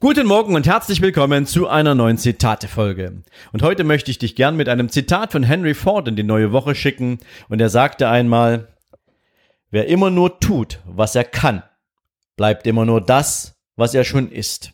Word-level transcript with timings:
Guten 0.00 0.26
Morgen 0.26 0.54
und 0.54 0.66
herzlich 0.66 1.02
willkommen 1.02 1.44
zu 1.44 1.68
einer 1.68 1.94
neuen 1.94 2.16
Zitate-Folge. 2.16 3.22
Und 3.52 3.62
heute 3.62 3.84
möchte 3.84 4.10
ich 4.10 4.16
dich 4.16 4.34
gern 4.34 4.56
mit 4.56 4.70
einem 4.70 4.88
Zitat 4.88 5.30
von 5.30 5.42
Henry 5.42 5.74
Ford 5.74 6.08
in 6.08 6.16
die 6.16 6.22
neue 6.22 6.52
Woche 6.52 6.74
schicken. 6.74 7.18
Und 7.50 7.60
er 7.60 7.68
sagte 7.68 8.08
einmal, 8.08 8.68
wer 9.70 9.88
immer 9.88 10.08
nur 10.08 10.40
tut, 10.40 10.80
was 10.86 11.14
er 11.14 11.24
kann, 11.24 11.62
bleibt 12.38 12.66
immer 12.66 12.86
nur 12.86 13.02
das, 13.02 13.60
was 13.76 13.92
er 13.92 14.04
schon 14.04 14.32
ist. 14.32 14.72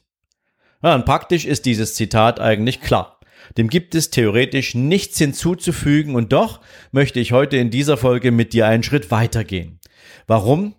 Ja, 0.80 0.94
und 0.94 1.04
praktisch 1.04 1.44
ist 1.44 1.66
dieses 1.66 1.96
Zitat 1.96 2.38
eigentlich 2.38 2.80
klar. 2.80 3.18
Dem 3.58 3.66
gibt 3.68 3.96
es 3.96 4.10
theoretisch 4.10 4.76
nichts 4.76 5.18
hinzuzufügen 5.18 6.14
und 6.14 6.32
doch 6.32 6.60
möchte 6.92 7.18
ich 7.18 7.32
heute 7.32 7.56
in 7.56 7.70
dieser 7.70 7.96
Folge 7.96 8.30
mit 8.30 8.52
dir 8.52 8.68
einen 8.68 8.84
Schritt 8.84 9.10
weitergehen. 9.10 9.80
Warum? 10.28 10.76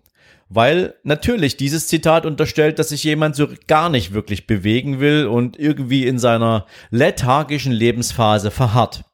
Weil 0.48 0.94
natürlich 1.02 1.56
dieses 1.56 1.88
Zitat 1.88 2.24
unterstellt, 2.24 2.78
dass 2.78 2.88
sich 2.88 3.04
jemand 3.04 3.36
so 3.36 3.48
gar 3.66 3.88
nicht 3.88 4.12
wirklich 4.12 4.46
bewegen 4.46 5.00
will 5.00 5.26
und 5.26 5.58
irgendwie 5.58 6.06
in 6.06 6.18
seiner 6.18 6.66
lethargischen 6.90 7.72
Lebensphase 7.72 8.50
verharrt. 8.50 9.04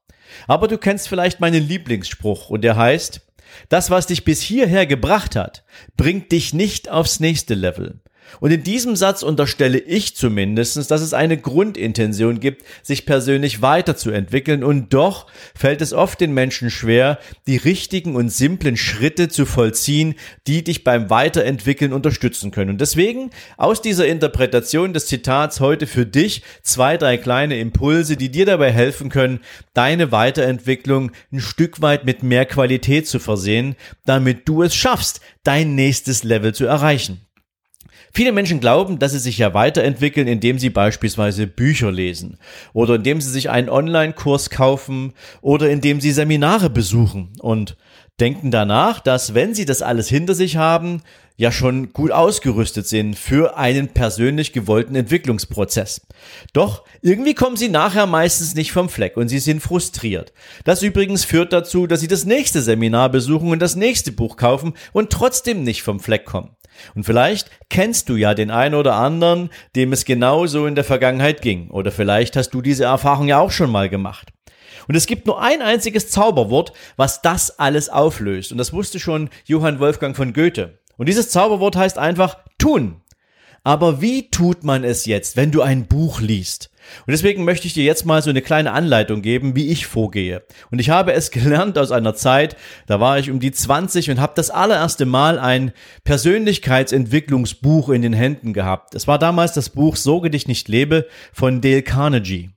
Aber 0.47 0.69
du 0.69 0.79
kennst 0.79 1.09
vielleicht 1.09 1.41
meinen 1.41 1.67
Lieblingsspruch 1.67 2.51
und 2.51 2.63
der 2.63 2.77
heißt, 2.77 3.21
das, 3.69 3.91
was 3.91 4.07
dich 4.07 4.25
bis 4.25 4.41
hierher 4.41 4.87
gebracht 4.87 5.37
hat, 5.37 5.65
bringt 5.97 6.33
dich 6.33 6.55
nicht 6.55 6.89
aufs 6.91 7.21
nächste 7.21 7.55
Level. 7.55 8.01
Und 8.41 8.50
in 8.50 8.62
diesem 8.62 8.97
Satz 8.97 9.22
unterstelle 9.22 9.78
ich 9.78 10.17
zumindest, 10.17 10.91
dass 10.91 11.00
es 11.00 11.14
eine 11.14 11.36
Grundintention 11.36 12.41
gibt, 12.41 12.64
sich 12.83 13.06
persönlich 13.06 13.62
weiterzuentwickeln 13.62 14.64
und 14.64 14.92
doch 14.92 15.27
fällt 15.55 15.80
es 15.80 15.92
oft 15.92 16.20
den 16.20 16.33
Menschen 16.33 16.70
schwer, 16.70 17.19
die 17.47 17.56
richtigen 17.56 18.17
und 18.17 18.30
simplen 18.30 18.77
Schritte 18.77 19.28
zu 19.28 19.47
vollziehen, 19.47 20.14
die 20.47 20.64
dich 20.64 20.84
beim 20.84 21.11
Weiterentwickeln 21.11 21.92
unterstützen 21.92 22.50
können. 22.50 22.70
Und 22.70 22.80
deswegen 22.80 23.30
aus 23.56 23.83
dieser 23.83 24.06
Interpretation 24.06 24.92
des 24.92 25.06
Zitats 25.06 25.61
heute 25.61 25.86
für 25.86 26.06
dich 26.06 26.42
zwei, 26.62 26.97
drei 26.97 27.17
kleine 27.17 27.58
Impulse, 27.58 28.17
die 28.17 28.30
dir 28.30 28.47
dabei 28.47 28.72
helfen 28.72 29.08
können, 29.11 29.41
deine 29.75 30.12
Weiterentwicklung 30.12 31.12
ein 31.33 31.41
Stück 31.41 31.80
weit 31.80 32.05
mit 32.05 32.22
mehr 32.22 32.47
Qualität 32.47 33.06
zu 33.08 33.19
versehen, 33.19 33.77
damit 34.05 34.48
du 34.48 34.62
es 34.62 34.75
schaffst, 34.75 35.20
dein 35.45 35.75
nächstes 35.75 36.25
Level 36.25 36.55
zu 36.55 36.67
erreichen. 36.67 37.20
Viele 38.17 38.31
Menschen 38.31 38.61
glauben, 38.61 39.01
dass 39.01 39.11
sie 39.11 39.19
sich 39.19 39.39
ja 39.39 39.55
weiterentwickeln, 39.55 40.29
indem 40.29 40.61
sie 40.61 40.70
beispielsweise 40.70 41.48
Bücher 41.48 41.91
lesen 41.91 42.39
oder 42.73 42.95
indem 42.95 43.20
sie 43.20 43.31
sich 43.31 43.51
einen 43.51 43.69
Online-Kurs 43.69 44.51
kaufen 44.51 45.15
oder 45.43 45.69
indem 45.69 46.01
sie 46.01 46.12
Seminare 46.12 46.70
besuchen 46.70 47.33
und 47.41 47.77
denken 48.20 48.53
danach, 48.53 49.01
dass 49.01 49.35
wenn 49.35 49.53
sie 49.53 49.65
das 49.65 49.83
alles 49.83 50.09
hinter 50.09 50.35
sich 50.35 50.57
haben, 50.57 51.03
ja 51.37 51.51
schon 51.51 51.92
gut 51.92 52.12
ausgerüstet 52.12 52.87
sind 52.87 53.19
für 53.19 53.57
einen 53.57 53.89
persönlich 53.89 54.53
gewollten 54.53 54.95
Entwicklungsprozess. 54.95 56.07
Doch 56.53 56.85
irgendwie 57.03 57.35
kommen 57.35 57.57
sie 57.57 57.69
nachher 57.69 58.07
meistens 58.07 58.55
nicht 58.55 58.70
vom 58.70 58.89
Fleck 58.89 59.17
und 59.17 59.29
sie 59.29 59.41
sind 59.41 59.61
frustriert. 59.61 60.33
Das 60.62 60.83
übrigens 60.83 61.25
führt 61.25 61.53
dazu, 61.53 61.89
dass 61.89 61.98
sie 61.98 62.07
das 62.07 62.25
nächste 62.25 62.62
Seminar 62.62 63.09
besuchen 63.09 63.51
und 63.51 63.59
das 63.59 63.75
nächste 63.75 64.13
Buch 64.13 64.36
kaufen 64.36 64.75
und 64.92 65.11
trotzdem 65.11 65.64
nicht 65.64 65.83
vom 65.83 65.98
Fleck 65.98 66.25
kommen. 66.25 66.51
Und 66.95 67.05
vielleicht 67.05 67.51
kennst 67.70 68.08
du 68.08 68.17
ja 68.17 68.35
den 68.35 68.51
einen 68.51 68.74
oder 68.74 68.95
anderen, 68.95 69.51
dem 69.77 69.92
es 69.92 70.05
genauso 70.05 70.67
in 70.67 70.74
der 70.74 70.85
Vergangenheit 70.85 71.42
ging. 71.42 71.70
Oder 71.70 71.92
vielleicht 71.92 72.36
hast 72.36 72.51
du 72.51 72.62
diese 72.62 72.85
Erfahrung 72.85 73.29
ja 73.29 73.39
auch 73.39 73.51
schon 73.51 73.70
mal 73.70 73.89
gemacht. 73.89 74.29
Und 74.89 74.95
es 74.95 75.07
gibt 75.07 75.27
nur 75.27 75.40
ein 75.40 75.63
einziges 75.63 76.11
Zauberwort, 76.11 76.73
was 76.96 77.23
das 77.23 77.58
alles 77.58 77.89
auflöst. 77.89 78.52
Und 78.52 78.58
das 78.58 78.73
wusste 78.73 79.01
schon 79.01 79.30
Johann 79.45 79.80
Wolfgang 79.80 80.17
von 80.17 80.33
Goethe. 80.33 80.79
Und 80.96 81.08
dieses 81.08 81.30
Zauberwort 81.30 81.77
heißt 81.77 81.98
einfach 81.98 82.39
tun. 82.58 83.01
Aber 83.63 84.02
wie 84.02 84.30
tut 84.30 84.63
man 84.63 84.84
es 84.84 85.07
jetzt, 85.07 85.36
wenn 85.36 85.51
du 85.51 85.63
ein 85.63 85.86
Buch 85.86 86.20
liest? 86.20 86.70
Und 87.06 87.12
deswegen 87.12 87.45
möchte 87.45 87.67
ich 87.67 87.74
dir 87.74 87.84
jetzt 87.84 88.06
mal 88.06 88.22
so 88.22 88.30
eine 88.30 88.42
kleine 88.42 88.72
Anleitung 88.72 89.22
geben, 89.22 89.56
wie 89.56 89.68
ich 89.68 89.86
vorgehe. 89.86 90.42
Und 90.70 90.80
ich 90.80 90.90
habe 90.90 91.12
es 91.12 91.30
gelernt 91.33 91.78
aus 91.78 91.92
einer 91.92 92.14
Zeit, 92.14 92.56
da 92.86 93.00
war 93.00 93.18
ich 93.18 93.30
um 93.30 93.40
die 93.40 93.52
20 93.52 94.11
und 94.11 94.20
habe 94.20 94.33
das 94.36 94.50
allererste 94.50 95.06
Mal 95.06 95.39
ein 95.39 95.72
Persönlichkeitsentwicklungsbuch 96.05 97.89
in 97.89 98.02
den 98.02 98.12
Händen 98.12 98.52
gehabt. 98.52 98.95
Es 98.95 99.06
war 99.06 99.18
damals 99.18 99.52
das 99.52 99.70
Buch 99.70 99.96
Sorge 99.96 100.30
dich 100.30 100.48
nicht 100.48 100.68
lebe 100.68 101.06
von 101.33 101.61
Dale 101.61 101.83
Carnegie. 101.83 102.54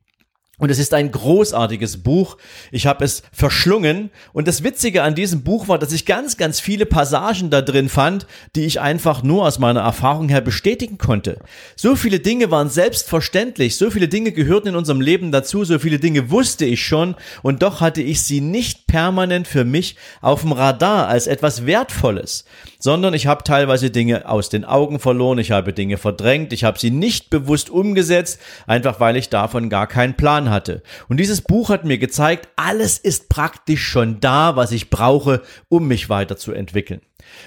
Und 0.59 0.71
es 0.71 0.79
ist 0.79 0.95
ein 0.95 1.11
großartiges 1.11 1.97
Buch. 1.97 2.37
Ich 2.71 2.87
habe 2.87 3.05
es 3.05 3.21
verschlungen. 3.31 4.09
Und 4.33 4.47
das 4.47 4.63
Witzige 4.63 5.03
an 5.03 5.13
diesem 5.13 5.43
Buch 5.43 5.67
war, 5.67 5.77
dass 5.77 5.91
ich 5.91 6.07
ganz, 6.07 6.35
ganz 6.35 6.59
viele 6.59 6.87
Passagen 6.87 7.51
da 7.51 7.61
drin 7.61 7.89
fand, 7.89 8.25
die 8.55 8.65
ich 8.65 8.81
einfach 8.81 9.21
nur 9.21 9.45
aus 9.45 9.59
meiner 9.59 9.81
Erfahrung 9.81 10.29
her 10.29 10.41
bestätigen 10.41 10.97
konnte. 10.97 11.37
So 11.75 11.95
viele 11.95 12.19
Dinge 12.19 12.49
waren 12.49 12.71
selbstverständlich. 12.71 13.77
So 13.77 13.91
viele 13.91 14.07
Dinge 14.07 14.31
gehörten 14.31 14.69
in 14.69 14.75
unserem 14.75 14.99
Leben 14.99 15.31
dazu. 15.31 15.63
So 15.63 15.77
viele 15.77 15.99
Dinge 15.99 16.31
wusste 16.31 16.65
ich 16.65 16.83
schon. 16.83 17.13
Und 17.43 17.61
doch 17.61 17.79
hatte 17.79 18.01
ich 18.01 18.23
sie 18.23 18.41
nicht 18.41 18.87
permanent 18.87 19.47
für 19.47 19.63
mich 19.63 19.95
auf 20.21 20.41
dem 20.41 20.53
Radar 20.53 21.07
als 21.07 21.27
etwas 21.27 21.67
Wertvolles. 21.67 22.45
Sondern 22.79 23.13
ich 23.13 23.27
habe 23.27 23.43
teilweise 23.43 23.91
Dinge 23.91 24.27
aus 24.27 24.49
den 24.49 24.65
Augen 24.65 24.97
verloren. 24.99 25.37
Ich 25.37 25.51
habe 25.51 25.71
Dinge 25.71 25.97
verdrängt. 25.97 26.51
Ich 26.51 26.63
habe 26.63 26.79
sie 26.79 26.89
nicht 26.89 27.29
bewusst 27.29 27.69
umgesetzt. 27.69 28.39
Einfach 28.65 28.99
weil 28.99 29.17
ich 29.17 29.29
davon 29.29 29.69
gar 29.69 29.85
keinen 29.85 30.15
Plan 30.15 30.46
hatte. 30.49 30.83
Und 31.07 31.17
dieses 31.17 31.41
Buch 31.41 31.69
hat 31.69 31.85
mir 31.85 31.97
gezeigt, 31.97 32.49
alles 32.55 32.97
ist 32.97 33.29
praktisch 33.29 33.85
schon 33.85 34.19
da, 34.19 34.55
was 34.55 34.71
ich 34.71 34.89
brauche, 34.89 35.41
um 35.69 35.87
mich 35.87 36.09
weiterzuentwickeln. 36.09 37.01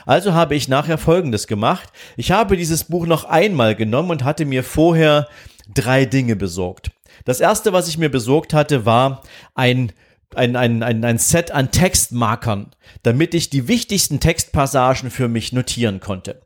Also 0.06 0.34
habe 0.34 0.54
ich 0.54 0.68
nachher 0.68 0.98
Folgendes 0.98 1.46
gemacht. 1.46 1.90
Ich 2.16 2.30
habe 2.30 2.56
dieses 2.56 2.84
Buch 2.84 3.06
noch 3.06 3.24
einmal 3.24 3.74
genommen 3.74 4.10
und 4.10 4.24
hatte 4.24 4.44
mir 4.44 4.64
vorher 4.64 5.28
drei 5.72 6.04
Dinge 6.04 6.36
besorgt. 6.36 6.90
Das 7.24 7.40
erste, 7.40 7.72
was 7.72 7.88
ich 7.88 7.98
mir 7.98 8.10
besorgt 8.10 8.54
hatte, 8.54 8.86
war 8.86 9.22
ein 9.54 9.92
ein, 10.34 10.54
ein, 10.54 10.82
ein, 10.82 11.18
Set 11.18 11.50
an 11.50 11.72
Textmarkern, 11.72 12.70
damit 13.02 13.34
ich 13.34 13.50
die 13.50 13.66
wichtigsten 13.66 14.20
Textpassagen 14.20 15.10
für 15.10 15.26
mich 15.26 15.52
notieren 15.52 15.98
konnte. 15.98 16.40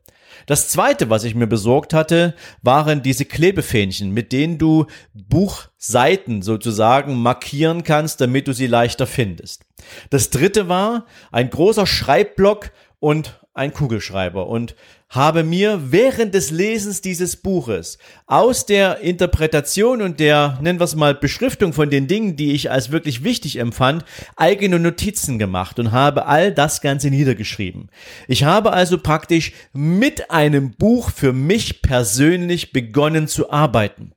Das 0.45 0.69
zweite, 0.69 1.09
was 1.09 1.23
ich 1.23 1.35
mir 1.35 1.47
besorgt 1.47 1.93
hatte, 1.93 2.35
waren 2.61 3.01
diese 3.01 3.25
Klebefähnchen, 3.25 4.11
mit 4.11 4.31
denen 4.31 4.57
du 4.57 4.85
Buchseiten 5.13 6.41
sozusagen 6.41 7.15
markieren 7.15 7.83
kannst, 7.83 8.21
damit 8.21 8.47
du 8.47 8.53
sie 8.53 8.67
leichter 8.67 9.07
findest. 9.07 9.65
Das 10.09 10.29
dritte 10.29 10.67
war 10.69 11.05
ein 11.31 11.49
großer 11.49 11.85
Schreibblock 11.87 12.71
und 12.99 13.39
ein 13.53 13.73
Kugelschreiber 13.73 14.47
und 14.47 14.75
habe 15.09 15.43
mir 15.43 15.91
während 15.91 16.33
des 16.33 16.51
Lesens 16.51 17.01
dieses 17.01 17.35
Buches 17.37 17.97
aus 18.25 18.65
der 18.65 18.99
Interpretation 18.99 20.01
und 20.01 20.19
der, 20.19 20.57
nennen 20.61 20.79
wir 20.79 20.85
es 20.85 20.95
mal, 20.95 21.15
Beschriftung 21.15 21.73
von 21.73 21.89
den 21.89 22.07
Dingen, 22.07 22.35
die 22.35 22.53
ich 22.53 22.71
als 22.71 22.91
wirklich 22.91 23.23
wichtig 23.23 23.57
empfand, 23.57 24.03
eigene 24.35 24.79
Notizen 24.79 25.39
gemacht 25.39 25.79
und 25.79 25.91
habe 25.91 26.25
all 26.25 26.51
das 26.51 26.81
Ganze 26.81 27.09
niedergeschrieben. 27.09 27.89
Ich 28.27 28.43
habe 28.43 28.73
also 28.73 28.97
praktisch 28.97 29.53
mit 29.73 30.31
einem 30.31 30.71
Buch 30.71 31.11
für 31.11 31.33
mich 31.33 31.81
persönlich 31.81 32.71
begonnen 32.71 33.27
zu 33.27 33.51
arbeiten. 33.51 34.11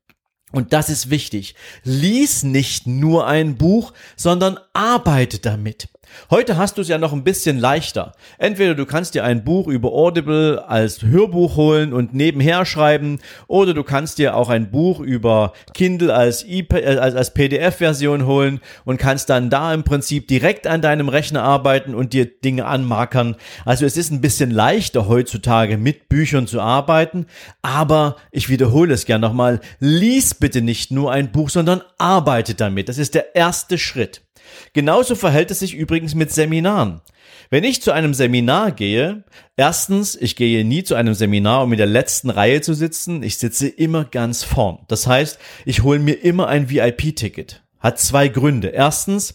Und 0.51 0.73
das 0.73 0.89
ist 0.89 1.11
wichtig. 1.11 1.55
Lies 1.85 2.43
nicht 2.43 2.87
nur 2.87 3.27
ein 3.27 3.57
Buch, 3.57 3.93
sondern 4.17 4.59
arbeite 4.73 5.39
damit. 5.41 5.89
Heute 6.31 6.57
hast 6.57 6.77
du 6.77 6.83
es 6.83 6.89
ja 6.89 6.99
noch 6.99 7.13
ein 7.13 7.25
bisschen 7.25 7.59
leichter. 7.59 8.13
Entweder 8.39 8.75
du 8.75 8.85
kannst 8.87 9.15
dir 9.15 9.25
ein 9.25 9.45
Buch 9.45 9.67
über 9.67 9.93
Audible 9.93 10.65
als 10.69 11.03
Hörbuch 11.03 11.57
holen 11.57 11.93
und 11.93 12.15
nebenher 12.15 12.67
schreiben, 12.67 13.19
oder 13.47 13.75
du 13.75 13.83
kannst 13.83 14.19
dir 14.19 14.37
auch 14.37 14.49
ein 14.49 14.71
Buch 14.71 15.01
über 15.01 15.53
Kindle 15.75 16.15
als, 16.15 16.45
äh, 16.45 16.65
als, 16.99 17.33
PDF-Version 17.33 18.27
holen 18.27 18.61
und 18.85 18.99
kannst 18.99 19.31
dann 19.31 19.51
da 19.51 19.73
im 19.73 19.85
Prinzip 19.85 20.29
direkt 20.29 20.67
an 20.67 20.83
deinem 20.83 21.09
Rechner 21.09 21.43
arbeiten 21.43 21.95
und 21.95 22.13
dir 22.13 22.27
Dinge 22.27 22.67
anmarkern. 22.67 23.37
Also 23.65 23.87
es 23.87 23.97
ist 23.97 24.11
ein 24.11 24.21
bisschen 24.21 24.51
leichter 24.51 25.09
heutzutage 25.09 25.79
mit 25.79 26.09
Büchern 26.09 26.47
zu 26.47 26.61
arbeiten, 26.61 27.27
aber 27.63 28.17
ich 28.33 28.49
wiederhole 28.49 28.95
es 28.95 29.07
gern 29.07 29.21
nochmal, 29.21 29.61
lies 29.79 30.35
bitte 30.35 30.63
nicht 30.63 30.91
nur 30.91 31.13
ein 31.13 31.33
Buch, 31.33 31.51
sondern 31.51 31.83
arbeite 31.99 32.55
damit. 32.55 32.89
Das 32.89 32.99
ist 32.99 33.15
der 33.15 33.35
erste 33.35 33.79
Schritt. 33.79 34.23
Genauso 34.73 35.15
verhält 35.15 35.51
es 35.51 35.61
sich 35.61 35.75
übrigens 35.75 36.15
mit 36.15 36.33
Seminaren. 36.33 37.01
Wenn 37.51 37.65
ich 37.65 37.81
zu 37.81 37.93
einem 37.93 38.13
Seminar 38.13 38.73
gehe, 38.73 39.25
erstens, 39.57 40.15
ich 40.15 40.37
gehe 40.37 40.65
nie 40.65 40.85
zu 40.85 40.95
einem 40.95 41.15
Seminar, 41.15 41.63
um 41.63 41.73
in 41.73 41.79
der 41.79 41.87
letzten 41.87 42.29
Reihe 42.31 42.61
zu 42.61 42.75
sitzen. 42.75 43.23
Ich 43.23 43.39
sitze 43.39 43.69
immer 43.69 44.05
ganz 44.05 44.45
vorn. 44.45 44.81
Das 44.89 45.07
heißt, 45.07 45.39
ich 45.65 45.83
hole 45.83 45.99
mir 45.99 46.15
immer 46.15 46.49
ein 46.49 46.69
VIP-Ticket. 46.69 47.63
Hat 47.81 48.01
zwei 48.01 48.29
Gründe. 48.29 48.69
Erstens, 48.69 49.35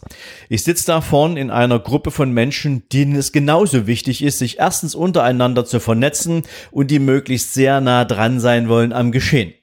ich 0.50 0.64
sitze 0.64 0.88
da 0.88 1.02
vorn 1.02 1.38
in 1.38 1.50
einer 1.50 1.80
Gruppe 1.80 2.12
von 2.12 2.32
Menschen, 2.32 2.84
denen 2.90 3.16
es 3.16 3.32
genauso 3.32 3.88
wichtig 3.88 4.22
ist, 4.22 4.40
sich 4.40 4.60
erstens 4.60 4.96
untereinander 4.96 5.66
zu 5.66 5.80
vernetzen 5.80 6.44
und 6.70 6.92
die 6.92 7.00
möglichst 7.00 7.54
sehr 7.54 7.80
nah 7.80 8.04
dran 8.04 8.42
sein 8.42 8.68
wollen 8.68 8.92
am 8.92 9.14
Geschehen. 9.14 9.54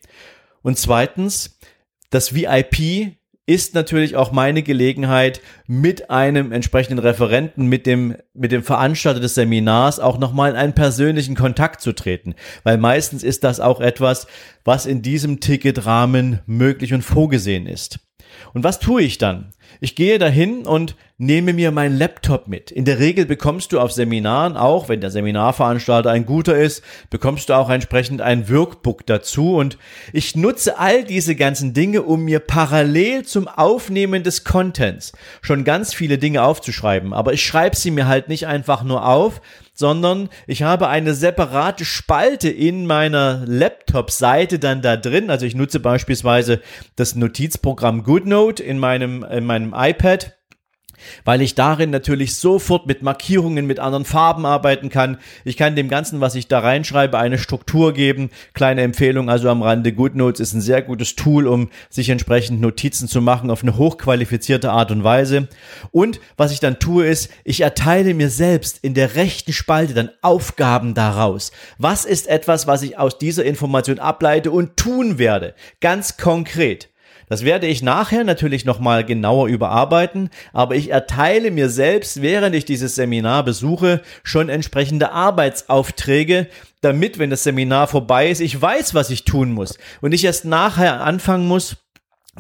Und 0.63 0.79
zweitens, 0.79 1.59
das 2.09 2.35
VIP 2.35 3.17
ist 3.51 3.75
natürlich 3.75 4.15
auch 4.15 4.31
meine 4.31 4.63
Gelegenheit, 4.63 5.41
mit 5.67 6.09
einem 6.09 6.53
entsprechenden 6.53 7.01
Referenten, 7.01 7.67
mit 7.67 7.85
dem, 7.85 8.17
mit 8.33 8.53
dem 8.53 8.63
Veranstalter 8.63 9.19
des 9.19 9.35
Seminars 9.35 9.99
auch 9.99 10.19
nochmal 10.19 10.53
in 10.53 10.57
einen 10.57 10.73
persönlichen 10.73 11.35
Kontakt 11.35 11.81
zu 11.81 11.93
treten. 11.93 12.37
Weil 12.63 12.79
meistens 12.79 13.25
ist 13.25 13.43
das 13.43 13.59
auch 13.59 13.81
etwas, 13.81 14.29
was 14.65 14.87
in 14.87 15.03
diesem 15.03 15.41
Ticketrahmen 15.41 16.39
möglich 16.47 16.95
und 16.95 17.03
vorgesehen 17.03 17.67
ist. 17.67 17.99
Und 18.55 18.63
was 18.63 18.79
tue 18.79 19.03
ich 19.03 19.19
dann? 19.19 19.51
Ich 19.81 19.97
gehe 19.97 20.21
dahin 20.21 20.65
und 20.65 20.95
nehme 21.21 21.53
mir 21.53 21.71
meinen 21.71 21.99
Laptop 21.99 22.49
mit. 22.49 22.71
In 22.71 22.87
der 22.87 22.99
Regel 22.99 23.27
bekommst 23.27 23.73
du 23.73 23.79
auf 23.79 23.93
Seminaren 23.93 24.57
auch, 24.57 24.89
wenn 24.89 25.03
der 25.03 25.11
Seminarveranstalter 25.11 26.11
ein 26.11 26.25
guter 26.25 26.57
ist, 26.57 26.83
bekommst 27.11 27.51
du 27.51 27.55
auch 27.55 27.69
entsprechend 27.69 28.23
ein 28.23 28.49
Workbook 28.49 29.05
dazu 29.05 29.57
und 29.57 29.77
ich 30.15 30.35
nutze 30.35 30.79
all 30.79 31.05
diese 31.05 31.37
ganzen 31.37 31.75
Dinge, 31.75 32.03
um 32.03 32.25
mir 32.25 32.41
parallel 32.41 33.27
zum 33.27 33.49
Aufnehmen 33.49 34.23
des 34.23 34.45
Contents 34.45 35.13
schon 35.43 35.65
ganz 35.65 35.93
viele 35.93 36.17
Dinge 36.17 36.43
aufzuschreiben. 36.43 37.13
Aber 37.13 37.35
ich 37.35 37.45
schreibe 37.45 37.77
sie 37.77 37.91
mir 37.91 38.09
halt 38.09 38.29
nicht 38.29 38.47
einfach 38.47 38.83
nur 38.83 39.07
auf, 39.07 39.43
sondern 39.75 40.31
ich 40.47 40.63
habe 40.63 40.89
eine 40.89 41.13
separate 41.13 41.85
Spalte 41.85 42.49
in 42.49 42.87
meiner 42.87 43.43
Laptop-Seite 43.45 44.59
dann 44.59 44.81
da 44.81 44.97
drin. 44.97 45.29
Also 45.29 45.45
ich 45.45 45.55
nutze 45.55 45.81
beispielsweise 45.81 46.63
das 46.97 47.15
Notizprogramm 47.15 48.05
GoodNote 48.05 48.63
in 48.63 48.79
meinem, 48.79 49.23
in 49.23 49.45
meinem 49.45 49.75
iPad 49.77 50.40
weil 51.25 51.43
ich 51.43 51.55
darin 51.55 51.91
natürlich 51.91 52.35
sofort 52.35 52.87
mit 52.87 53.03
Markierungen 53.03 53.67
mit 53.67 53.79
anderen 53.79 54.05
Farben 54.05 54.47
arbeiten 54.47 54.89
kann. 54.89 55.19
Ich 55.45 55.57
kann 55.57 55.77
dem 55.77 55.89
Ganzen, 55.89 56.21
was 56.21 56.35
ich 56.35 56.49
da 56.49 56.61
reinschreibe, 56.61 57.19
eine 57.19 57.39
Struktur 57.39 57.93
geben. 57.93 58.31
Kleine 58.55 58.83
Empfehlung 58.83 59.31
also 59.31 59.49
am 59.49 59.63
Rande. 59.63 59.93
GoodNotes 59.93 60.41
ist 60.41 60.55
ein 60.55 60.61
sehr 60.61 60.83
gutes 60.83 61.17
Tool, 61.17 61.47
um 61.47 61.71
sich 61.89 62.09
entsprechend 62.09 62.61
Notizen 62.61 63.09
zu 63.09 63.21
machen 63.21 63.51
auf 63.51 63.63
eine 63.63 63.77
hochqualifizierte 63.77 64.71
Art 64.71 64.91
und 64.91 65.05
Weise. 65.05 65.49
Und 65.91 66.21
was 66.37 66.53
ich 66.53 66.61
dann 66.61 66.79
tue 66.79 67.07
ist, 67.07 67.31
ich 67.45 67.61
erteile 67.63 68.15
mir 68.15 68.31
selbst 68.31 68.79
in 68.83 68.95
der 68.95 69.15
rechten 69.15 69.53
Spalte 69.53 69.95
dann 69.95 70.11
Aufgaben 70.23 70.95
daraus. 70.95 71.53
Was 71.79 72.05
ist 72.05 72.29
etwas, 72.29 72.67
was 72.67 72.83
ich 72.83 72.99
aus 72.99 73.19
dieser 73.19 73.45
Information 73.45 73.99
ableite 73.99 74.51
und 74.51 74.77
tun 74.77 75.19
werde? 75.19 75.55
Ganz 75.81 76.17
konkret. 76.17 76.90
Das 77.31 77.45
werde 77.45 77.69
ich 77.69 77.81
nachher 77.81 78.25
natürlich 78.25 78.65
nochmal 78.65 79.05
genauer 79.05 79.47
überarbeiten, 79.47 80.31
aber 80.53 80.75
ich 80.75 80.91
erteile 80.91 81.53
mir 81.53 81.71
selbst, 81.71 82.23
während 82.23 82.57
ich 82.57 82.65
dieses 82.65 82.97
Seminar 82.97 83.45
besuche, 83.45 84.03
schon 84.25 84.49
entsprechende 84.49 85.13
Arbeitsaufträge, 85.13 86.49
damit, 86.81 87.21
wenn 87.21 87.31
das 87.31 87.45
Seminar 87.45 87.87
vorbei 87.87 88.31
ist, 88.31 88.41
ich 88.41 88.61
weiß, 88.61 88.95
was 88.95 89.11
ich 89.11 89.25
tun 89.25 89.53
muss 89.53 89.79
und 90.01 90.11
ich 90.11 90.25
erst 90.25 90.45
nachher 90.45 91.03
anfangen 91.03 91.47
muss, 91.47 91.77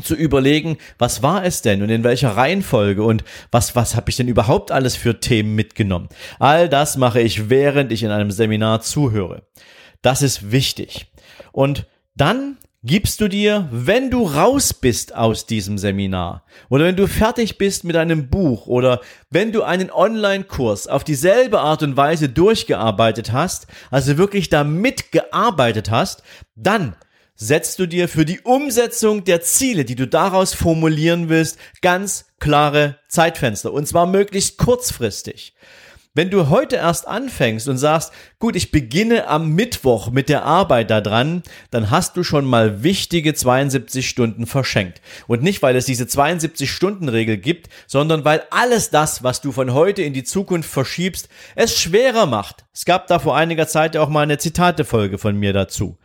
zu 0.03 0.17
überlegen, 0.17 0.77
was 0.99 1.23
war 1.23 1.45
es 1.45 1.63
denn 1.63 1.83
und 1.83 1.91
in 1.91 2.03
welcher 2.03 2.37
Reihenfolge 2.37 3.05
und 3.05 3.23
was, 3.53 3.77
was 3.77 3.95
habe 3.95 4.11
ich 4.11 4.17
denn 4.17 4.29
überhaupt 4.29 4.73
alles 4.73 4.97
für 4.97 5.21
Themen 5.21 5.55
mitgenommen. 5.55 6.09
All 6.41 6.69
das 6.69 6.97
mache 6.97 7.21
ich, 7.21 7.49
während 7.49 7.93
ich 7.93 8.03
in 8.03 8.11
einem 8.11 8.33
Seminar 8.33 8.81
zuhöre. 8.81 9.43
Das 10.03 10.23
ist 10.23 10.51
wichtig. 10.51 11.07
Und 11.53 11.87
dann 12.17 12.57
gibst 12.83 13.21
du 13.21 13.29
dir, 13.29 13.69
wenn 13.71 14.11
du 14.11 14.25
raus 14.25 14.73
bist 14.73 15.15
aus 15.15 15.45
diesem 15.45 15.77
Seminar 15.77 16.45
oder 16.71 16.87
wenn 16.87 16.97
du 16.97 17.07
fertig 17.09 17.59
bist 17.59 17.85
mit 17.85 17.95
einem 17.95 18.31
Buch 18.31 18.67
oder 18.67 19.01
wenn 19.29 19.53
du 19.53 19.63
einen 19.63 19.91
Online-Kurs 19.91 20.87
auf 20.87 21.05
dieselbe 21.05 21.61
Art 21.61 21.83
und 21.83 21.99
Weise 21.99 22.31
durchgearbeitet 22.31 23.33
hast, 23.33 23.67
also 23.91 24.17
wirklich 24.17 24.49
damit 24.49 25.13
gearbeitet 25.13 25.91
hast, 25.91 26.23
dann 26.57 26.97
setzt 27.35 27.79
du 27.79 27.87
dir 27.87 28.09
für 28.09 28.25
die 28.25 28.41
Umsetzung 28.41 29.25
der 29.25 29.43
Ziele, 29.43 29.85
die 29.85 29.95
du 29.95 30.07
daraus 30.07 30.55
formulieren 30.55 31.29
willst, 31.29 31.59
ganz 31.83 32.27
klare 32.39 32.99
Zeitfenster 33.09 33.73
und 33.75 33.87
zwar 33.89 34.07
möglichst 34.07 34.57
kurzfristig. 34.57 35.55
Wenn 36.13 36.29
du 36.29 36.49
heute 36.49 36.75
erst 36.75 37.07
anfängst 37.07 37.69
und 37.69 37.79
sagst, 37.79 38.13
gut, 38.41 38.57
ich 38.57 38.73
beginne 38.73 39.29
am 39.29 39.51
Mittwoch 39.51 40.11
mit 40.11 40.29
der 40.29 40.45
Arbeit 40.45 40.91
daran, 40.91 41.45
dann 41.71 41.89
hast 41.89 42.17
du 42.17 42.25
schon 42.25 42.47
mal 42.47 42.83
wichtige 42.83 43.33
72 43.33 44.09
Stunden 44.09 44.47
verschenkt. 44.47 45.01
Und 45.29 45.45
nicht, 45.45 45.63
weil 45.63 45.77
es 45.77 45.85
diese 45.85 46.09
72 46.09 46.69
Stunden 46.69 47.09
Regel 47.09 47.37
gibt, 47.37 47.69
sondern 47.87 48.25
weil 48.25 48.43
alles 48.51 48.91
das, 48.91 49.23
was 49.23 49.41
du 49.41 49.53
von 49.53 49.73
heute 49.73 50.03
in 50.03 50.13
die 50.13 50.25
Zukunft 50.25 50.69
verschiebst, 50.69 51.29
es 51.55 51.79
schwerer 51.79 52.27
macht. 52.27 52.65
Es 52.75 52.85
gab 52.85 53.07
da 53.07 53.21
vor 53.21 53.37
einiger 53.37 53.69
Zeit 53.69 53.97
auch 53.97 54.09
mal 54.09 54.23
eine 54.23 54.39
Zitatefolge 54.39 55.17
von 55.17 55.37
mir 55.37 55.53
dazu. 55.53 55.97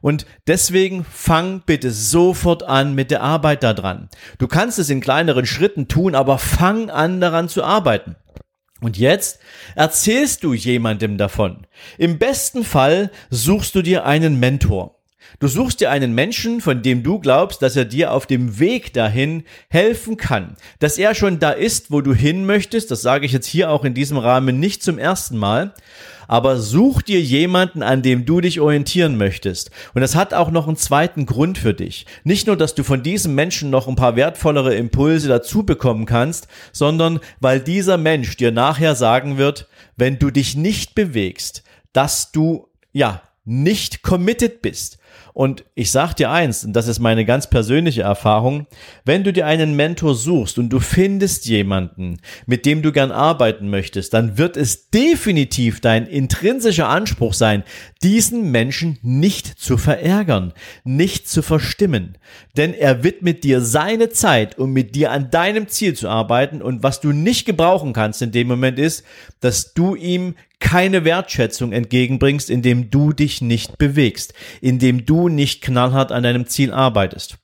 Und 0.00 0.24
deswegen 0.46 1.04
fang 1.04 1.64
bitte 1.66 1.90
sofort 1.90 2.62
an 2.62 2.94
mit 2.94 3.10
der 3.10 3.20
Arbeit 3.20 3.62
daran. 3.62 4.08
Du 4.38 4.48
kannst 4.48 4.78
es 4.78 4.88
in 4.88 5.02
kleineren 5.02 5.44
Schritten 5.44 5.86
tun, 5.86 6.14
aber 6.14 6.38
fang 6.38 6.88
an 6.88 7.20
daran 7.20 7.50
zu 7.50 7.62
arbeiten. 7.62 8.16
Und 8.80 8.98
jetzt 8.98 9.40
erzählst 9.74 10.42
du 10.42 10.54
jemandem 10.54 11.18
davon. 11.18 11.66
Im 11.98 12.18
besten 12.18 12.64
Fall 12.64 13.10
suchst 13.28 13.74
du 13.74 13.82
dir 13.82 14.04
einen 14.06 14.40
Mentor. 14.40 14.99
Du 15.38 15.48
suchst 15.48 15.80
dir 15.80 15.90
einen 15.90 16.14
Menschen, 16.14 16.60
von 16.60 16.82
dem 16.82 17.02
du 17.02 17.18
glaubst, 17.18 17.62
dass 17.62 17.76
er 17.76 17.84
dir 17.84 18.12
auf 18.12 18.26
dem 18.26 18.58
Weg 18.58 18.92
dahin 18.92 19.44
helfen 19.68 20.16
kann, 20.16 20.56
dass 20.78 20.98
er 20.98 21.14
schon 21.14 21.38
da 21.38 21.50
ist, 21.50 21.90
wo 21.90 22.00
du 22.00 22.14
hin 22.14 22.46
möchtest. 22.46 22.90
Das 22.90 23.02
sage 23.02 23.26
ich 23.26 23.32
jetzt 23.32 23.46
hier 23.46 23.70
auch 23.70 23.84
in 23.84 23.94
diesem 23.94 24.18
Rahmen 24.18 24.60
nicht 24.60 24.82
zum 24.82 24.98
ersten 24.98 25.36
Mal 25.36 25.74
aber 26.30 26.58
such 26.58 27.02
dir 27.02 27.20
jemanden, 27.20 27.82
an 27.82 28.02
dem 28.02 28.24
du 28.24 28.40
dich 28.40 28.60
orientieren 28.60 29.16
möchtest. 29.16 29.72
Und 29.94 30.00
das 30.00 30.14
hat 30.14 30.32
auch 30.32 30.52
noch 30.52 30.68
einen 30.68 30.76
zweiten 30.76 31.26
Grund 31.26 31.58
für 31.58 31.74
dich. 31.74 32.06
Nicht 32.22 32.46
nur, 32.46 32.56
dass 32.56 32.76
du 32.76 32.84
von 32.84 33.02
diesem 33.02 33.34
Menschen 33.34 33.68
noch 33.68 33.88
ein 33.88 33.96
paar 33.96 34.14
wertvollere 34.14 34.76
Impulse 34.76 35.26
dazu 35.26 35.66
bekommen 35.66 36.06
kannst, 36.06 36.46
sondern 36.70 37.18
weil 37.40 37.58
dieser 37.58 37.96
Mensch 37.96 38.36
dir 38.36 38.52
nachher 38.52 38.94
sagen 38.94 39.38
wird, 39.38 39.66
wenn 39.96 40.20
du 40.20 40.30
dich 40.30 40.54
nicht 40.54 40.94
bewegst, 40.94 41.64
dass 41.92 42.30
du 42.30 42.68
ja 42.92 43.22
nicht 43.44 44.04
committed 44.04 44.62
bist, 44.62 44.99
und 45.40 45.64
ich 45.74 45.90
sag 45.90 46.12
dir 46.12 46.30
eins, 46.30 46.66
und 46.66 46.74
das 46.74 46.86
ist 46.86 46.98
meine 46.98 47.24
ganz 47.24 47.48
persönliche 47.48 48.02
Erfahrung, 48.02 48.66
wenn 49.06 49.24
du 49.24 49.32
dir 49.32 49.46
einen 49.46 49.74
Mentor 49.74 50.14
suchst 50.14 50.58
und 50.58 50.68
du 50.68 50.80
findest 50.80 51.46
jemanden, 51.46 52.18
mit 52.44 52.66
dem 52.66 52.82
du 52.82 52.92
gern 52.92 53.10
arbeiten 53.10 53.70
möchtest, 53.70 54.12
dann 54.12 54.36
wird 54.36 54.58
es 54.58 54.90
definitiv 54.90 55.80
dein 55.80 56.06
intrinsischer 56.06 56.90
Anspruch 56.90 57.32
sein, 57.32 57.64
diesen 58.02 58.50
Menschen 58.50 58.98
nicht 59.00 59.46
zu 59.46 59.78
verärgern, 59.78 60.52
nicht 60.84 61.26
zu 61.26 61.40
verstimmen. 61.40 62.18
Denn 62.58 62.74
er 62.74 63.02
widmet 63.02 63.42
dir 63.42 63.62
seine 63.62 64.10
Zeit, 64.10 64.58
um 64.58 64.74
mit 64.74 64.94
dir 64.94 65.10
an 65.10 65.30
deinem 65.30 65.68
Ziel 65.68 65.94
zu 65.94 66.10
arbeiten 66.10 66.60
und 66.60 66.82
was 66.82 67.00
du 67.00 67.12
nicht 67.12 67.46
gebrauchen 67.46 67.94
kannst 67.94 68.20
in 68.20 68.30
dem 68.30 68.46
Moment 68.46 68.78
ist, 68.78 69.04
dass 69.40 69.72
du 69.72 69.94
ihm 69.94 70.34
keine 70.60 71.04
Wertschätzung 71.04 71.72
entgegenbringst, 71.72 72.48
indem 72.50 72.90
du 72.90 73.12
dich 73.12 73.40
nicht 73.42 73.78
bewegst, 73.78 74.34
indem 74.60 75.04
du 75.04 75.28
nicht 75.28 75.62
knallhart 75.62 76.12
an 76.12 76.22
deinem 76.22 76.46
Ziel 76.46 76.72
arbeitest. 76.72 77.38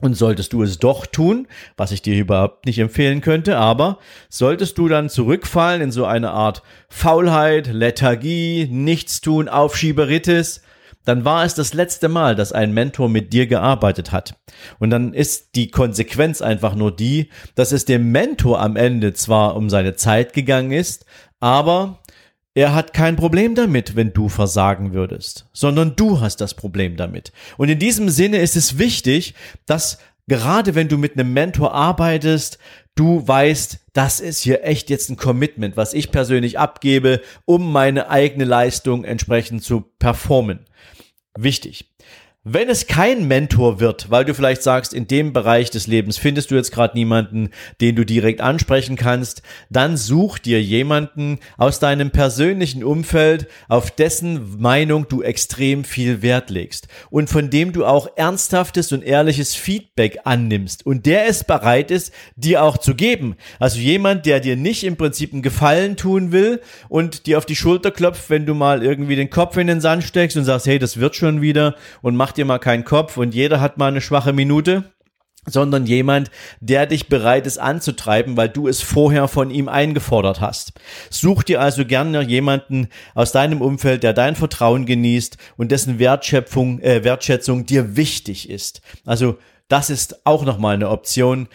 Und 0.00 0.14
solltest 0.14 0.52
du 0.52 0.62
es 0.62 0.78
doch 0.78 1.06
tun, 1.06 1.46
was 1.76 1.92
ich 1.92 2.02
dir 2.02 2.18
überhaupt 2.18 2.66
nicht 2.66 2.78
empfehlen 2.78 3.20
könnte, 3.20 3.56
aber 3.56 3.98
solltest 4.28 4.76
du 4.76 4.88
dann 4.88 5.08
zurückfallen 5.08 5.80
in 5.80 5.92
so 5.92 6.04
eine 6.04 6.32
Art 6.32 6.62
Faulheit, 6.88 7.68
Lethargie, 7.68 8.66
Nichtstun, 8.70 9.48
Aufschieberitis, 9.48 10.62
dann 11.04 11.24
war 11.24 11.44
es 11.44 11.54
das 11.54 11.74
letzte 11.74 12.08
Mal, 12.08 12.34
dass 12.34 12.52
ein 12.52 12.72
Mentor 12.72 13.08
mit 13.08 13.32
dir 13.32 13.46
gearbeitet 13.46 14.10
hat. 14.10 14.36
Und 14.78 14.90
dann 14.90 15.12
ist 15.12 15.54
die 15.54 15.70
Konsequenz 15.70 16.42
einfach 16.42 16.74
nur 16.74 16.94
die, 16.94 17.30
dass 17.54 17.72
es 17.72 17.84
dem 17.84 18.10
Mentor 18.10 18.60
am 18.60 18.76
Ende 18.76 19.12
zwar 19.12 19.54
um 19.54 19.70
seine 19.70 19.94
Zeit 19.94 20.32
gegangen 20.32 20.72
ist, 20.72 21.04
aber 21.40 22.00
er 22.54 22.72
hat 22.72 22.92
kein 22.92 23.16
Problem 23.16 23.54
damit, 23.56 23.96
wenn 23.96 24.12
du 24.12 24.28
versagen 24.28 24.94
würdest, 24.94 25.46
sondern 25.52 25.96
du 25.96 26.20
hast 26.20 26.40
das 26.40 26.54
Problem 26.54 26.96
damit. 26.96 27.32
Und 27.56 27.68
in 27.68 27.80
diesem 27.80 28.08
Sinne 28.08 28.38
ist 28.38 28.54
es 28.54 28.78
wichtig, 28.78 29.34
dass 29.66 29.98
gerade 30.28 30.76
wenn 30.76 30.88
du 30.88 30.96
mit 30.96 31.18
einem 31.18 31.32
Mentor 31.32 31.74
arbeitest, 31.74 32.58
du 32.94 33.26
weißt, 33.26 33.80
das 33.92 34.20
ist 34.20 34.40
hier 34.40 34.64
echt 34.64 34.88
jetzt 34.88 35.10
ein 35.10 35.16
Commitment, 35.16 35.76
was 35.76 35.94
ich 35.94 36.12
persönlich 36.12 36.58
abgebe, 36.58 37.20
um 37.44 37.72
meine 37.72 38.08
eigene 38.08 38.44
Leistung 38.44 39.04
entsprechend 39.04 39.64
zu 39.64 39.80
performen. 39.98 40.60
Wichtig. 41.36 41.90
Wenn 42.46 42.68
es 42.68 42.86
kein 42.86 43.26
Mentor 43.26 43.80
wird, 43.80 44.10
weil 44.10 44.26
du 44.26 44.34
vielleicht 44.34 44.62
sagst, 44.62 44.92
in 44.92 45.08
dem 45.08 45.32
Bereich 45.32 45.70
des 45.70 45.86
Lebens 45.86 46.18
findest 46.18 46.50
du 46.50 46.56
jetzt 46.56 46.72
gerade 46.72 46.94
niemanden, 46.94 47.48
den 47.80 47.96
du 47.96 48.04
direkt 48.04 48.42
ansprechen 48.42 48.96
kannst, 48.96 49.40
dann 49.70 49.96
such 49.96 50.38
dir 50.40 50.62
jemanden 50.62 51.38
aus 51.56 51.78
deinem 51.78 52.10
persönlichen 52.10 52.84
Umfeld, 52.84 53.48
auf 53.68 53.90
dessen 53.90 54.60
Meinung 54.60 55.08
du 55.08 55.22
extrem 55.22 55.84
viel 55.84 56.20
Wert 56.20 56.50
legst 56.50 56.86
und 57.08 57.30
von 57.30 57.48
dem 57.48 57.72
du 57.72 57.86
auch 57.86 58.08
ernsthaftes 58.14 58.92
und 58.92 59.02
ehrliches 59.02 59.54
Feedback 59.54 60.18
annimmst 60.24 60.84
und 60.84 61.06
der 61.06 61.26
es 61.26 61.44
bereit 61.44 61.90
ist, 61.90 62.12
dir 62.36 62.62
auch 62.62 62.76
zu 62.76 62.94
geben. 62.94 63.36
Also 63.58 63.78
jemand, 63.78 64.26
der 64.26 64.40
dir 64.40 64.56
nicht 64.56 64.84
im 64.84 64.98
Prinzip 64.98 65.32
einen 65.32 65.40
Gefallen 65.40 65.96
tun 65.96 66.30
will 66.30 66.60
und 66.90 67.24
dir 67.24 67.38
auf 67.38 67.46
die 67.46 67.56
Schulter 67.56 67.90
klopft, 67.90 68.28
wenn 68.28 68.44
du 68.44 68.52
mal 68.52 68.82
irgendwie 68.82 69.16
den 69.16 69.30
Kopf 69.30 69.56
in 69.56 69.66
den 69.66 69.80
Sand 69.80 70.04
steckst 70.04 70.36
und 70.36 70.44
sagst, 70.44 70.66
hey, 70.66 70.78
das 70.78 71.00
wird 71.00 71.16
schon 71.16 71.40
wieder 71.40 71.74
und 72.02 72.16
mach 72.16 72.33
dir 72.34 72.44
mal 72.44 72.58
keinen 72.58 72.84
Kopf 72.84 73.16
und 73.16 73.34
jeder 73.34 73.60
hat 73.60 73.78
mal 73.78 73.88
eine 73.88 74.00
schwache 74.00 74.32
Minute 74.32 74.84
sondern 75.46 75.86
jemand, 75.86 76.30
der 76.60 76.86
dich 76.86 77.08
bereit 77.08 77.46
ist 77.46 77.58
anzutreiben, 77.58 78.36
weil 78.36 78.48
du 78.48 78.68
es 78.68 78.82
vorher 78.82 79.28
von 79.28 79.50
ihm 79.50 79.68
eingefordert 79.68 80.40
hast. 80.40 80.72
Such 81.10 81.42
dir 81.42 81.60
also 81.60 81.84
gerne 81.84 82.22
jemanden 82.22 82.88
aus 83.14 83.32
deinem 83.32 83.60
Umfeld, 83.60 84.02
der 84.02 84.12
dein 84.12 84.36
Vertrauen 84.36 84.86
genießt 84.86 85.36
und 85.56 85.70
dessen 85.70 85.98
Wertschöpfung, 85.98 86.80
äh, 86.80 87.04
Wertschätzung 87.04 87.66
dir 87.66 87.96
wichtig 87.96 88.48
ist. 88.48 88.80
Also 89.04 89.38
das 89.68 89.90
ist 89.90 90.26
auch 90.26 90.44
nochmal 90.44 90.74
eine 90.74 90.90
Option, 90.90 91.48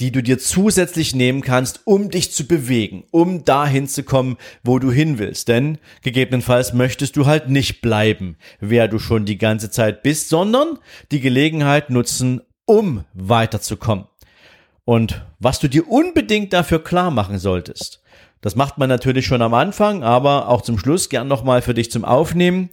die 0.00 0.12
du 0.12 0.22
dir 0.22 0.38
zusätzlich 0.38 1.14
nehmen 1.14 1.40
kannst, 1.42 1.80
um 1.84 2.10
dich 2.10 2.32
zu 2.32 2.46
bewegen, 2.46 3.04
um 3.10 3.44
dahin 3.44 3.88
zu 3.88 4.04
kommen, 4.04 4.36
wo 4.62 4.78
du 4.78 4.92
hin 4.92 5.18
willst. 5.18 5.48
Denn 5.48 5.78
gegebenenfalls 6.02 6.72
möchtest 6.72 7.16
du 7.16 7.26
halt 7.26 7.48
nicht 7.48 7.80
bleiben, 7.80 8.36
wer 8.60 8.86
du 8.88 8.98
schon 8.98 9.24
die 9.24 9.38
ganze 9.38 9.70
Zeit 9.70 10.02
bist, 10.02 10.28
sondern 10.28 10.78
die 11.10 11.20
Gelegenheit 11.20 11.90
nutzen, 11.90 12.42
um 12.64 13.04
weiterzukommen. 13.12 14.06
Und 14.84 15.24
was 15.38 15.58
du 15.58 15.68
dir 15.68 15.88
unbedingt 15.88 16.52
dafür 16.52 16.82
klar 16.82 17.10
machen 17.10 17.38
solltest, 17.38 18.00
das 18.40 18.54
macht 18.54 18.78
man 18.78 18.88
natürlich 18.88 19.26
schon 19.26 19.42
am 19.42 19.52
Anfang, 19.52 20.04
aber 20.04 20.48
auch 20.48 20.62
zum 20.62 20.78
Schluss 20.78 21.08
gern 21.08 21.26
nochmal 21.26 21.60
für 21.60 21.74
dich 21.74 21.90
zum 21.90 22.04
Aufnehmen. 22.04 22.70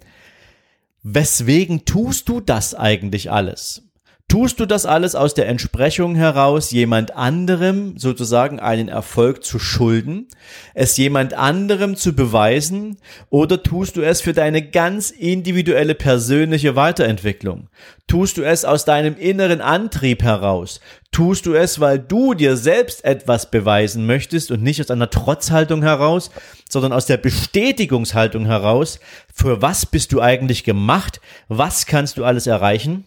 Weswegen 1.01 1.85
tust 1.85 2.29
du 2.29 2.39
das 2.39 2.75
eigentlich 2.75 3.31
alles? 3.31 3.84
Tust 4.27 4.59
du 4.59 4.65
das 4.65 4.87
alles 4.87 5.13
aus 5.13 5.35
der 5.35 5.47
Entsprechung 5.47 6.15
heraus, 6.15 6.71
jemand 6.71 7.15
anderem 7.15 7.97
sozusagen 7.99 8.59
einen 8.59 8.89
Erfolg 8.89 9.43
zu 9.43 9.59
schulden, 9.59 10.27
es 10.73 10.97
jemand 10.97 11.35
anderem 11.35 11.95
zu 11.95 12.13
beweisen, 12.13 12.97
oder 13.29 13.61
tust 13.61 13.97
du 13.97 14.01
es 14.01 14.21
für 14.21 14.33
deine 14.33 14.67
ganz 14.67 15.11
individuelle 15.11 15.93
persönliche 15.93 16.75
Weiterentwicklung? 16.75 17.69
Tust 18.07 18.37
du 18.37 18.41
es 18.41 18.65
aus 18.65 18.83
deinem 18.83 19.15
inneren 19.15 19.61
Antrieb 19.61 20.23
heraus? 20.23 20.79
Tust 21.11 21.45
du 21.45 21.53
es, 21.53 21.79
weil 21.79 21.99
du 21.99 22.33
dir 22.33 22.57
selbst 22.57 23.05
etwas 23.05 23.51
beweisen 23.51 24.07
möchtest 24.07 24.49
und 24.49 24.63
nicht 24.63 24.81
aus 24.81 24.89
einer 24.89 25.11
Trotzhaltung 25.11 25.83
heraus, 25.83 26.31
sondern 26.67 26.93
aus 26.93 27.05
der 27.05 27.17
Bestätigungshaltung 27.17 28.47
heraus, 28.47 28.99
für 29.31 29.61
was 29.61 29.85
bist 29.85 30.11
du 30.11 30.19
eigentlich 30.19 30.63
gemacht? 30.63 31.21
Was 31.47 31.85
kannst 31.85 32.17
du 32.17 32.25
alles 32.25 32.47
erreichen? 32.47 33.05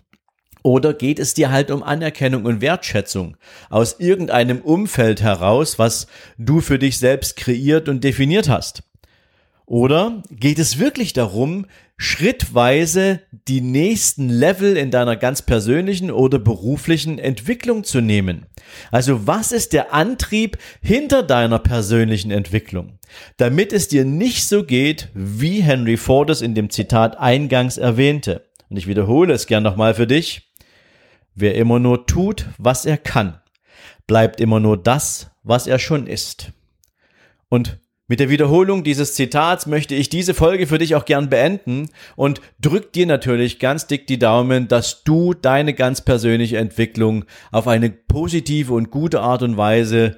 Oder 0.62 0.94
geht 0.94 1.18
es 1.18 1.34
dir 1.34 1.50
halt 1.50 1.70
um 1.70 1.82
Anerkennung 1.82 2.44
und 2.44 2.60
Wertschätzung 2.60 3.36
aus 3.70 3.96
irgendeinem 3.98 4.60
Umfeld 4.60 5.22
heraus, 5.22 5.78
was 5.78 6.06
du 6.36 6.60
für 6.60 6.78
dich 6.78 6.98
selbst 6.98 7.36
kreiert 7.36 7.88
und 7.88 8.04
definiert 8.04 8.48
hast? 8.48 8.82
Oder 9.68 10.22
geht 10.30 10.58
es 10.58 10.78
wirklich 10.78 11.12
darum, 11.12 11.66
schrittweise 11.98 13.20
die 13.48 13.60
nächsten 13.60 14.30
Level 14.30 14.78
in 14.78 14.90
deiner 14.90 15.14
ganz 15.14 15.42
persönlichen 15.42 16.10
oder 16.10 16.38
beruflichen 16.38 17.18
Entwicklung 17.18 17.84
zu 17.84 18.00
nehmen? 18.00 18.46
Also 18.90 19.26
was 19.26 19.52
ist 19.52 19.74
der 19.74 19.92
Antrieb 19.92 20.56
hinter 20.80 21.22
deiner 21.22 21.58
persönlichen 21.58 22.30
Entwicklung? 22.30 22.98
Damit 23.36 23.74
es 23.74 23.88
dir 23.88 24.06
nicht 24.06 24.48
so 24.48 24.64
geht, 24.64 25.08
wie 25.12 25.60
Henry 25.60 25.98
Ford 25.98 26.30
es 26.30 26.40
in 26.40 26.54
dem 26.54 26.70
Zitat 26.70 27.18
eingangs 27.18 27.76
erwähnte. 27.76 28.46
Und 28.70 28.78
ich 28.78 28.86
wiederhole 28.86 29.34
es 29.34 29.46
gern 29.46 29.62
nochmal 29.62 29.92
für 29.92 30.06
dich. 30.06 30.48
Wer 31.40 31.54
immer 31.54 31.78
nur 31.78 32.04
tut, 32.07 32.47
was 32.59 32.85
er 32.85 32.97
kann, 32.97 33.40
bleibt 34.09 34.40
immer 34.40 34.59
nur 34.59 34.76
das, 34.76 35.30
was 35.45 35.68
er 35.68 35.78
schon 35.78 36.09
ist. 36.09 36.50
Und 37.49 37.78
mit 38.09 38.18
der 38.18 38.28
Wiederholung 38.28 38.83
dieses 38.83 39.14
Zitats 39.14 39.66
möchte 39.66 39.95
ich 39.95 40.09
diese 40.09 40.35
Folge 40.35 40.66
für 40.66 40.78
dich 40.78 40.97
auch 40.97 41.04
gern 41.04 41.28
beenden 41.28 41.90
und 42.16 42.40
drück 42.59 42.92
dir 42.92 43.07
natürlich 43.07 43.61
ganz 43.61 43.87
dick 43.87 44.09
die 44.09 44.18
Daumen, 44.18 44.66
dass 44.66 45.04
du 45.04 45.33
deine 45.33 45.75
ganz 45.75 46.00
persönliche 46.00 46.59
Entwicklung 46.59 47.25
auf 47.52 47.68
eine 47.68 47.90
positive 47.90 48.75
und 48.75 48.90
gute 48.90 49.21
Art 49.21 49.45
und 49.45 49.57
Weise 49.57 50.16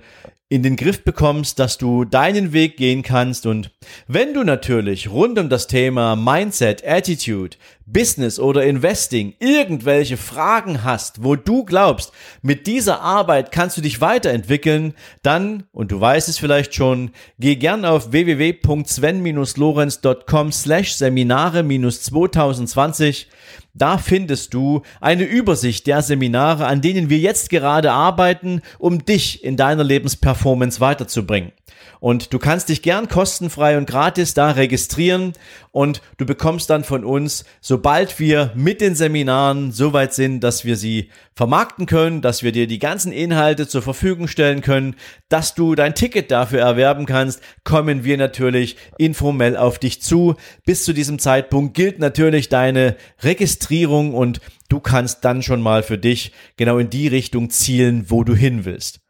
in 0.49 0.63
den 0.63 0.77
Griff 0.77 1.05
bekommst, 1.05 1.59
dass 1.59 1.79
du 1.79 2.05
deinen 2.05 2.53
Weg 2.53 2.77
gehen 2.77 3.03
kannst 3.03 3.45
und 3.45 3.71
wenn 4.09 4.35
du 4.35 4.43
natürlich 4.43 5.11
rund 5.11 5.39
um 5.39 5.49
das 5.49 5.67
Thema 5.67 6.17
Mindset, 6.17 6.83
Attitude, 6.87 7.57
Business 7.93 8.39
oder 8.39 8.65
Investing 8.65 9.35
irgendwelche 9.39 10.17
Fragen 10.17 10.83
hast, 10.85 11.25
wo 11.25 11.37
du 11.37 11.65
glaubst, 11.65 12.13
mit 12.43 12.67
dieser 12.67 13.01
Arbeit 13.01 13.53
kannst 13.53 13.77
du 13.77 13.81
dich 13.81 14.01
weiterentwickeln, 14.01 14.95
dann, 15.23 15.65
und 15.73 15.93
du 15.93 16.01
weißt 16.01 16.29
es 16.29 16.39
vielleicht 16.39 16.75
schon, 16.75 17.11
geh 17.39 17.55
gern 17.57 17.85
auf 17.85 18.13
www.sven-lorenz.com 18.13 20.53
slash 20.53 20.95
Seminare-2020 20.95 23.27
da 23.75 23.99
findest 23.99 24.53
du 24.53 24.83
eine 25.01 25.25
Übersicht 25.25 25.87
der 25.87 26.03
Seminare, 26.03 26.67
an 26.67 26.81
denen 26.81 27.09
wir 27.09 27.19
jetzt 27.19 27.51
gerade 27.51 27.93
arbeiten, 27.93 28.63
um 28.79 29.05
dich 29.05 29.45
in 29.45 29.57
deiner 29.57 29.85
Lebensperformance 29.85 30.81
weiterzubringen. 30.81 31.53
Und 32.01 32.33
du 32.33 32.39
kannst 32.39 32.69
dich 32.69 32.83
gern 32.83 33.09
kostenfrei 33.09 33.77
und 33.77 33.87
gratis 33.87 34.35
da 34.35 34.51
registrieren 34.53 35.35
und 35.73 36.03
du 36.17 36.27
bekommst 36.27 36.71
dann 36.71 36.83
von 36.83 37.05
uns, 37.05 37.45
sobald 37.61 38.19
wir 38.19 38.53
mit 38.55 38.81
den 38.81 38.95
Seminaren 38.95 39.71
so 39.71 39.93
weit 39.93 40.15
sind, 40.15 40.41
dass 40.41 40.65
wir 40.65 40.77
sie 40.77 41.11
vermarkten 41.35 41.87
können, 41.87 42.23
dass 42.23 42.43
wir 42.43 42.53
dir 42.53 42.67
die 42.67 42.79
ganzen 42.79 43.13
Inhalte 43.13 43.69
zur 43.69 43.83
Verfügung 43.83 44.29
stellen 44.29 44.63
können, 44.63 44.97
dass 45.29 45.55
du 45.55 45.75
dein 45.75 45.95
Ticket 45.95 46.31
dafür 46.31 46.61
erwerben 46.61 47.07
kannst, 47.07 47.41
kommen 47.65 48.03
wir 48.05 48.17
natürlich 48.17 48.77
informell 48.99 49.57
auf 49.57 49.79
dich 49.79 50.03
zu. 50.03 50.35
Bis 50.65 50.85
zu 50.85 50.93
diesem 50.93 51.19
Zeitpunkt 51.19 51.75
gilt 51.75 51.99
natürlich 51.99 52.49
deine 52.49 52.97
Registrierung 53.23 54.15
und 54.15 54.41
du 54.69 54.81
kannst 54.81 55.25
dann 55.25 55.43
schon 55.43 55.61
mal 55.61 55.83
für 55.83 55.99
dich 55.99 56.33
genau 56.57 56.79
in 56.79 56.91
die 56.91 57.09
Richtung 57.09 57.51
zielen, 57.51 58.07
wo 58.09 58.25
du 58.25 58.35
hin 58.35 58.65
willst. 58.65 59.01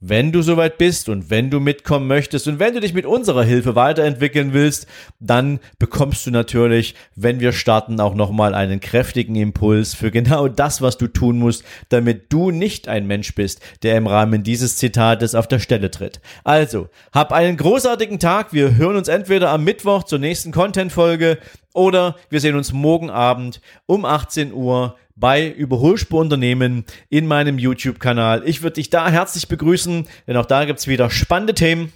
Wenn 0.00 0.30
du 0.30 0.42
soweit 0.42 0.76
bist 0.76 1.08
und 1.08 1.30
wenn 1.30 1.48
du 1.48 1.58
mitkommen 1.58 2.06
möchtest 2.06 2.46
und 2.48 2.58
wenn 2.58 2.74
du 2.74 2.80
dich 2.80 2.92
mit 2.92 3.06
unserer 3.06 3.42
Hilfe 3.42 3.76
weiterentwickeln 3.76 4.52
willst, 4.52 4.86
dann 5.20 5.58
bekommst 5.78 6.26
du 6.26 6.30
natürlich, 6.30 6.94
wenn 7.14 7.40
wir 7.40 7.52
starten, 7.52 7.98
auch 7.98 8.14
nochmal 8.14 8.54
einen 8.54 8.80
kräftigen 8.80 9.36
Impuls 9.36 9.94
für 9.94 10.10
genau 10.10 10.48
das, 10.48 10.82
was 10.82 10.98
du 10.98 11.06
tun 11.06 11.38
musst, 11.38 11.64
damit 11.88 12.30
du 12.30 12.50
nicht 12.50 12.88
ein 12.88 13.06
Mensch 13.06 13.34
bist, 13.34 13.62
der 13.82 13.96
im 13.96 14.06
Rahmen 14.06 14.42
dieses 14.42 14.76
Zitates 14.76 15.34
auf 15.34 15.48
der 15.48 15.60
Stelle 15.60 15.90
tritt. 15.90 16.20
Also, 16.44 16.90
hab 17.10 17.32
einen 17.32 17.56
großartigen 17.56 18.18
Tag. 18.18 18.52
Wir 18.52 18.76
hören 18.76 18.96
uns 18.96 19.08
entweder 19.08 19.48
am 19.48 19.64
Mittwoch 19.64 20.02
zur 20.02 20.18
nächsten 20.18 20.52
Content-Folge 20.52 21.38
oder 21.72 22.16
wir 22.28 22.40
sehen 22.40 22.56
uns 22.56 22.74
morgen 22.74 23.08
Abend 23.08 23.62
um 23.86 24.04
18 24.04 24.52
Uhr 24.52 24.94
bei 25.16 25.50
Überholspurunternehmen 25.50 26.84
in 27.08 27.26
meinem 27.26 27.58
YouTube-Kanal. 27.58 28.42
Ich 28.46 28.62
würde 28.62 28.74
dich 28.74 28.90
da 28.90 29.10
herzlich 29.10 29.48
begrüßen, 29.48 30.06
denn 30.26 30.36
auch 30.36 30.46
da 30.46 30.64
gibt's 30.64 30.86
wieder 30.86 31.10
spannende 31.10 31.54
Themen. 31.54 31.92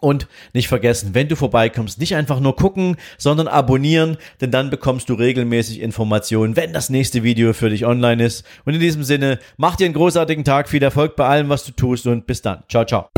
Und 0.00 0.26
nicht 0.52 0.68
vergessen, 0.68 1.14
wenn 1.14 1.28
du 1.28 1.36
vorbeikommst, 1.36 1.98
nicht 1.98 2.14
einfach 2.14 2.38
nur 2.38 2.56
gucken, 2.56 2.96
sondern 3.16 3.48
abonnieren, 3.48 4.18
denn 4.42 4.50
dann 4.50 4.68
bekommst 4.68 5.08
du 5.08 5.14
regelmäßig 5.14 5.80
Informationen, 5.80 6.56
wenn 6.56 6.74
das 6.74 6.90
nächste 6.90 7.22
Video 7.22 7.54
für 7.54 7.70
dich 7.70 7.86
online 7.86 8.22
ist. 8.22 8.44
Und 8.66 8.74
in 8.74 8.80
diesem 8.80 9.02
Sinne, 9.02 9.38
mach 9.56 9.76
dir 9.76 9.86
einen 9.86 9.94
großartigen 9.94 10.44
Tag, 10.44 10.68
viel 10.68 10.82
Erfolg 10.82 11.16
bei 11.16 11.26
allem, 11.26 11.48
was 11.48 11.64
du 11.64 11.72
tust 11.72 12.06
und 12.06 12.26
bis 12.26 12.42
dann. 12.42 12.64
Ciao, 12.68 12.84
ciao. 12.84 13.08